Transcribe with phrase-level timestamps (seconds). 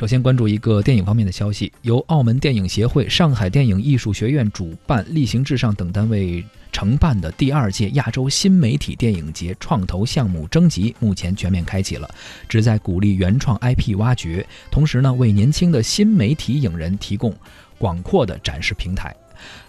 [0.00, 12.12] 首先关注一个电影方面的消息，由澳门电影协会、上海电影艺术学院主办、力行至上等单位承办的第二届亚洲新媒体电影节创投项目征集目前全面开启了，
[12.48, 17.32] 旨在鼓励原创 IP 挖掘，同时呢，为年轻的新媒体影人提供
[17.78, 19.14] 广阔的展示平台。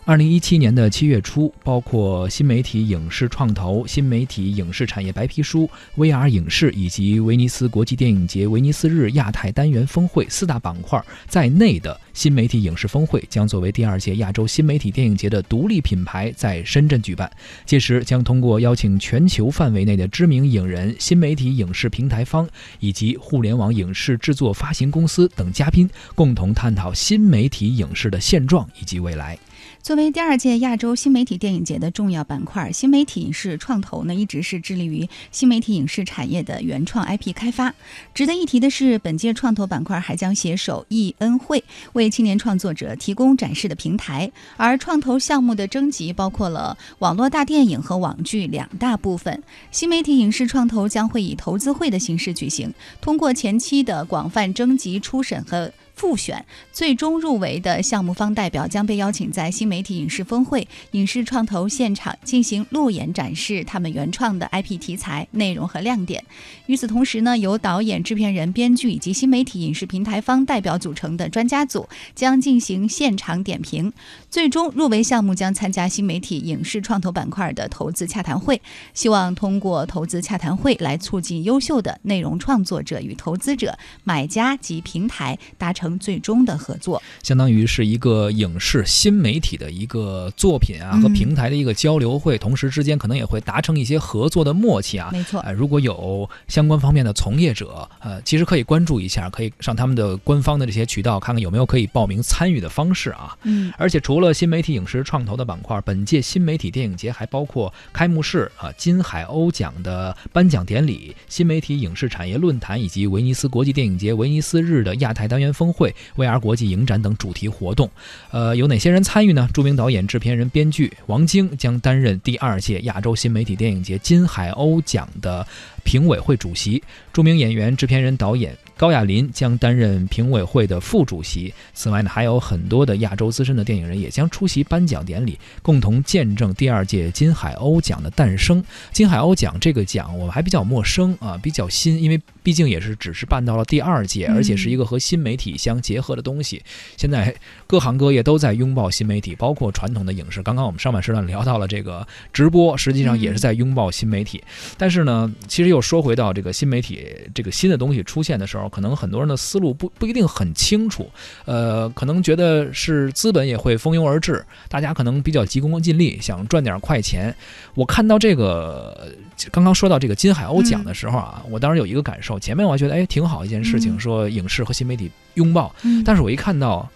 [0.07, 5.67] 二零一七年的七月初，包括新媒体影视创投、新媒体影视产业白皮书、
[5.97, 17.27] VR 影视以及威尼斯国际电影节威尼斯日亚太单元峰会四大板块在内的新媒体影视峰会，将作为第二届亚洲新媒体电影节的独立品牌在深圳举办。
[17.65, 22.47] 届时将通过邀请全球范围内的知名影人、新媒体影视平台方
[22.79, 29.35] 以及互联网影视制作发行公司等嘉宾，共同探讨新媒体影视的现状以及未来。
[29.81, 37.73] 作为第二届亚洲新媒体电影节的重要板块，新媒体影视创投呢，一直是致力于新媒体影视产业的原创 IP 开发。
[38.13, 41.63] 值得一提的是，本届创投板块还将携手艺恩会，
[41.93, 44.31] 为青年创作者提供展示的平台。
[44.57, 49.43] 而创投项目的征集包括了网络大电影和网剧两大部分。
[49.71, 55.71] 新媒体影视创投将会以投资会的形式举行，通过前期的广泛征集、初审和。
[55.95, 66.23] 复选最终入围的项目方代表将被邀请在新媒体影视峰会影视创投现场进行路演展示他们原创的 IP 题材内容和亮点。
[66.65, 73.93] 与此同时呢，由导演、制片人、编剧以及新媒体影视平台方代表组成的专家组将进行现场点评。
[74.29, 78.61] 最终入围项目将参加新媒体影视创投板块的投资洽谈会，
[78.93, 85.84] 希望通过投资洽谈会来促进优秀的内容创作者与投资者、买家及平台达成。
[85.85, 95.09] 成最终的合作，相当于是一个影视新媒体的一个作品啊和平台的一个交流会，同时之间可能也会达成一些合作的默契啊。
[95.11, 103.37] 没错，呃，如果有相关方面的从业者，呃，其实可以关注一下，可以上他们的官方的这些渠道看看有没有可以报名参与的方式啊。
[103.43, 115.74] 嗯，而且除了新媒体影视创投的板块，本届新媒体电影节还包括开幕式啊、金海鸥奖的颁奖典礼、新媒体影视产业论坛以及威尼斯国际电影节威尼斯日的亚太单元峰。
[115.75, 117.89] 会 VR 国际影展等主题活动，
[118.31, 119.49] 呃，有哪些人参与呢？
[119.53, 125.45] 著名导演、制片人、编剧王晶将担任第二届亚洲新媒体电影节金海鸥奖的
[125.83, 126.81] 评委会主席，
[127.11, 128.57] 著名演员、制片人、导演。
[128.77, 131.53] 高亚麟将担任评委会的副主席。
[131.73, 138.61] 此外呢，还有很多的亚洲资深的电影人也将出席颁奖典礼，共同见证第二届金海鸥奖的诞生。
[138.91, 146.61] 金海鸥奖这个奖我们还比较陌生啊，比较新，因为毕竟也是只是办到了第二届，而且是一个和新媒体相结合的东西。
[146.97, 147.33] 现在
[147.65, 150.43] 各行各业都在拥抱新媒体，包括传统的影视。
[150.43, 154.43] 刚刚我们上半时段聊到了这个直播，实际上也是在拥抱新媒体。
[154.77, 158.64] 但是呢，其实又说回到这个新媒体这个新的东西出现的时候。
[158.69, 161.09] 可能很多人的思路不不一定很清楚，
[161.45, 167.35] 呃，可能觉得是资本也会蜂拥而至，大家可能比较急功近利，想赚点快钱。
[167.73, 169.11] 我看到这个
[169.51, 175.73] 刚刚说到这个金海鸥奖的时候啊，我当时有一个感受，前面我还觉得哎挺好一件事情，说影视和新媒体拥抱，
[176.03, 176.89] 但是我一看到。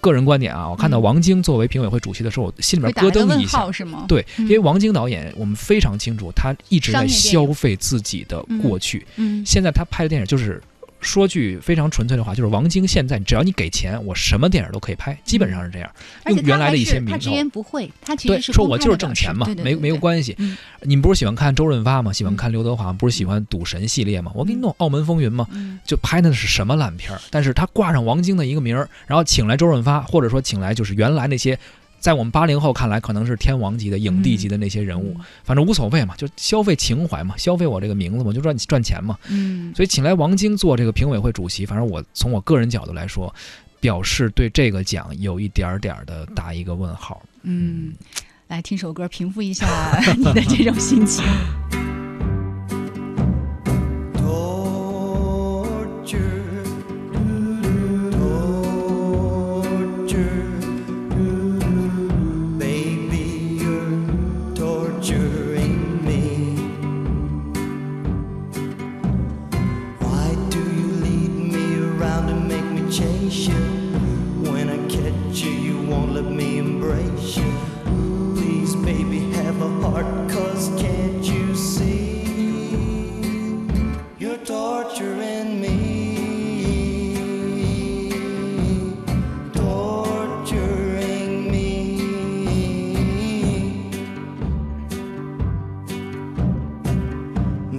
[0.00, 4.04] 个人观点啊，我看到王晶作为评委会主席的时候，我心里面咯噔一下，是吗？
[4.06, 9.06] 对，因为王晶导演，我们非常清楚，他一直在消费自己的过去。
[9.16, 10.62] 嗯，现在他拍的电影就是。
[11.04, 15.90] 说句非常纯粹的话，就是王晶现在只要你给钱，我什么电影都可以拍，基本上是这样。
[16.26, 20.36] 用原来的一些名头，他直言不讳，他其实是说我就是挣钱嘛，没没有关系。
[20.80, 22.12] 你们不是喜欢看周润发吗？
[22.12, 24.32] 喜欢看刘德华，不是喜欢赌神系列吗？
[24.34, 25.46] 我给你弄《澳门风云》嘛，
[25.84, 27.20] 就拍的是什么烂片儿？
[27.30, 31.58] 但是他挂上王晶的一个名儿，然后请来周润发，或者说请来就是原来那些。
[32.04, 39.18] 在我们八零后看来，可能是天王级的、影帝级的那些人物，反正无所谓嘛，就消费情怀嘛，消费我这个名字嘛，就赚赚钱嘛。
[39.30, 43.34] 嗯，所以请来王晶做这个评委会主席，反正我从我个人角度来说，
[43.80, 47.22] 表示对这个奖有一点点的打一个问号。
[47.40, 47.94] 嗯，
[48.48, 49.66] 来听首歌平复一下
[50.14, 51.24] 你的这种心情。
[72.96, 73.64] chase you.
[74.52, 77.52] When I catch you, you won't let me embrace you.
[78.36, 82.22] Please, baby, have a heart, cause can't you see?
[84.18, 86.04] You're torturing me.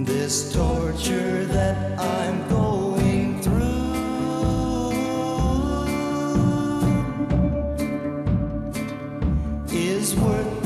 [0.04, 2.45] this torture that I'm
[10.06, 10.65] is worth